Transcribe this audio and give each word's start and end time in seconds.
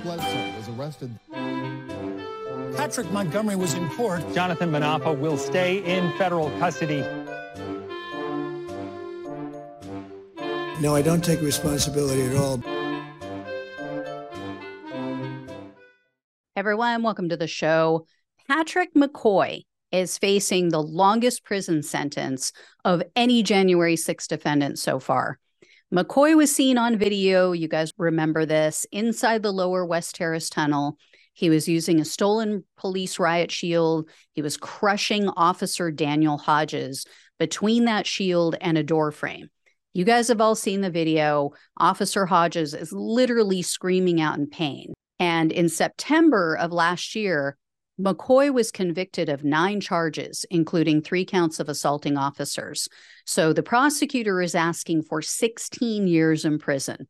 Patrick 0.00 0.18
Bledsoe 0.18 0.56
was 0.56 0.68
arrested. 0.68 1.18
Patrick 2.76 3.10
Montgomery 3.10 3.56
was 3.56 3.74
in 3.74 3.88
court. 3.90 4.22
Jonathan 4.32 4.70
Manapa 4.70 5.18
will 5.18 5.36
stay 5.36 5.78
in 5.84 6.10
federal 6.16 6.48
custody. 6.58 7.00
No, 10.80 10.94
I 10.94 11.02
don't 11.02 11.22
take 11.22 11.42
responsibility 11.42 12.22
at 12.22 12.36
all. 12.36 12.62
Everyone, 16.56 17.02
welcome 17.02 17.28
to 17.28 17.36
the 17.36 17.46
show. 17.46 18.06
Patrick 18.48 18.94
McCaughey 18.94 19.64
is 19.92 20.16
facing 20.16 20.70
the 20.70 20.82
longest 20.82 21.44
prison 21.44 21.82
sentence 21.82 22.52
of 22.84 23.02
any 23.16 23.42
January 23.42 23.96
6 23.96 24.26
defendant 24.28 24.78
so 24.78 24.98
far. 24.98 25.38
McCaughey 25.92 26.36
was 26.36 26.54
seen 26.54 26.78
on 26.78 26.98
video. 26.98 27.50
You 27.50 27.66
guys 27.66 27.92
remember 27.98 28.46
this 28.46 28.86
inside 28.92 29.42
the 29.42 29.52
lower 29.52 29.84
West 29.84 30.14
Terrace 30.14 30.48
tunnel. 30.48 30.96
He 31.32 31.50
was 31.50 31.68
using 31.68 32.00
a 32.00 32.04
stolen 32.04 32.64
police 32.76 33.18
riot 33.18 33.50
shield. 33.50 34.08
He 34.32 34.40
was 34.40 34.56
crushing 34.56 35.28
Officer 35.30 35.90
Daniel 35.90 36.38
Hodges 36.38 37.06
between 37.40 37.86
that 37.86 38.06
shield 38.06 38.54
and 38.60 38.78
a 38.78 38.84
door 38.84 39.10
frame. 39.10 39.48
You 39.92 40.04
guys 40.04 40.28
have 40.28 40.40
all 40.40 40.54
seen 40.54 40.80
the 40.80 40.90
video. 40.90 41.50
Officer 41.76 42.24
Hodges 42.24 42.72
is 42.72 42.92
literally 42.92 43.62
screaming 43.62 44.20
out 44.20 44.38
in 44.38 44.46
pain. 44.48 44.92
And 45.18 45.50
in 45.50 45.68
September 45.68 46.56
of 46.56 46.70
last 46.70 47.16
year, 47.16 47.56
McCaughey 48.00 48.52
was 48.52 48.70
convicted 48.70 49.28
of 49.28 49.44
nine 49.44 49.80
charges, 49.80 50.46
including 50.50 51.02
three 51.02 51.24
counts 51.24 51.60
of 51.60 51.68
assaulting 51.68 52.16
officers. 52.16 52.88
So 53.26 53.52
the 53.52 53.62
prosecutor 53.62 54.40
is 54.40 54.54
asking 54.54 55.02
for 55.02 55.20
16 55.20 56.06
years 56.06 56.44
in 56.44 56.58
prison. 56.58 57.08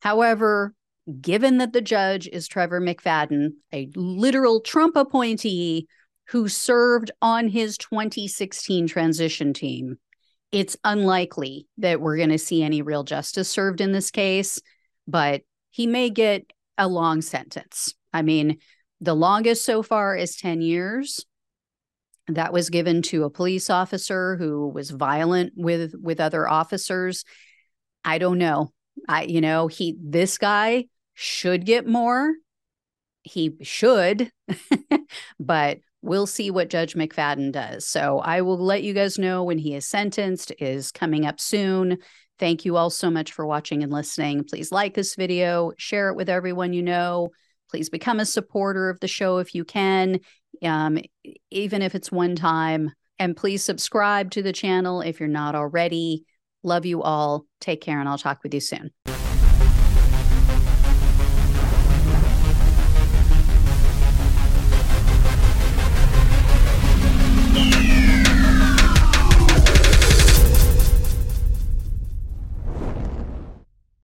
However, 0.00 0.74
given 1.20 1.58
that 1.58 1.72
the 1.72 1.80
judge 1.80 2.28
is 2.28 2.48
Trevor 2.48 2.80
McFadden, 2.80 3.52
a 3.72 3.90
literal 3.94 4.60
Trump 4.60 4.96
appointee 4.96 5.86
who 6.28 6.48
served 6.48 7.10
on 7.20 7.48
his 7.48 7.76
2016 7.78 8.86
transition 8.86 9.52
team, 9.52 9.98
it's 10.50 10.76
unlikely 10.84 11.66
that 11.78 12.00
we're 12.00 12.16
going 12.16 12.28
to 12.30 12.38
see 12.38 12.62
any 12.62 12.82
real 12.82 13.04
justice 13.04 13.48
served 13.48 13.80
in 13.80 13.92
this 13.92 14.10
case, 14.10 14.60
but 15.06 15.42
he 15.70 15.86
may 15.86 16.10
get 16.10 16.52
a 16.78 16.88
long 16.88 17.22
sentence. 17.22 17.94
I 18.12 18.22
mean, 18.22 18.58
the 19.02 19.14
longest 19.14 19.64
so 19.64 19.82
far 19.82 20.16
is 20.16 20.36
10 20.36 20.62
years. 20.62 21.26
That 22.28 22.52
was 22.52 22.70
given 22.70 23.02
to 23.02 23.24
a 23.24 23.30
police 23.30 23.68
officer 23.68 24.36
who 24.36 24.68
was 24.68 24.90
violent 24.90 25.54
with 25.56 25.94
with 26.00 26.20
other 26.20 26.48
officers. 26.48 27.24
I 28.04 28.18
don't 28.18 28.38
know. 28.38 28.72
I 29.08 29.24
you 29.24 29.40
know, 29.40 29.66
he 29.66 29.96
this 30.00 30.38
guy 30.38 30.86
should 31.14 31.66
get 31.66 31.84
more. 31.84 32.32
He 33.24 33.56
should. 33.62 34.30
but 35.40 35.78
we'll 36.00 36.28
see 36.28 36.52
what 36.52 36.70
Judge 36.70 36.94
McFadden 36.94 37.50
does. 37.50 37.88
So 37.88 38.20
I 38.20 38.42
will 38.42 38.58
let 38.58 38.84
you 38.84 38.94
guys 38.94 39.18
know 39.18 39.42
when 39.42 39.58
he 39.58 39.74
is 39.74 39.86
sentenced 39.86 40.52
is 40.60 40.92
coming 40.92 41.26
up 41.26 41.40
soon. 41.40 41.98
Thank 42.38 42.64
you 42.64 42.76
all 42.76 42.90
so 42.90 43.10
much 43.10 43.32
for 43.32 43.44
watching 43.44 43.82
and 43.82 43.92
listening. 43.92 44.44
Please 44.44 44.70
like 44.70 44.94
this 44.94 45.16
video, 45.16 45.72
share 45.76 46.08
it 46.10 46.16
with 46.16 46.28
everyone 46.28 46.72
you 46.72 46.82
know. 46.82 47.30
Please 47.72 47.88
become 47.88 48.20
a 48.20 48.26
supporter 48.26 48.90
of 48.90 49.00
the 49.00 49.08
show 49.08 49.38
if 49.38 49.54
you 49.54 49.64
can, 49.64 50.20
um, 50.62 50.98
even 51.50 51.80
if 51.80 51.94
it's 51.94 52.12
one 52.12 52.36
time. 52.36 52.92
And 53.18 53.34
please 53.34 53.62
subscribe 53.62 54.30
to 54.32 54.42
the 54.42 54.52
channel 54.52 55.00
if 55.00 55.18
you're 55.18 55.28
not 55.28 55.54
already. 55.54 56.26
Love 56.62 56.84
you 56.84 57.02
all. 57.02 57.46
Take 57.62 57.80
care, 57.80 57.98
and 57.98 58.06
I'll 58.10 58.18
talk 58.18 58.42
with 58.42 58.52
you 58.52 58.60
soon. 58.60 58.90